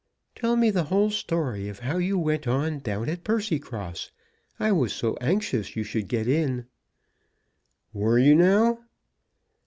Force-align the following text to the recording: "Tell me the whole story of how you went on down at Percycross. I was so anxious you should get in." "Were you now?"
"Tell 0.33 0.55
me 0.55 0.71
the 0.71 0.85
whole 0.85 1.11
story 1.11 1.69
of 1.69 1.77
how 1.81 1.97
you 1.99 2.17
went 2.17 2.47
on 2.47 2.79
down 2.79 3.07
at 3.07 3.23
Percycross. 3.23 4.09
I 4.59 4.71
was 4.71 4.93
so 4.93 5.15
anxious 5.21 5.75
you 5.75 5.83
should 5.83 6.07
get 6.07 6.27
in." 6.27 6.65
"Were 7.93 8.17
you 8.17 8.33
now?" 8.33 8.79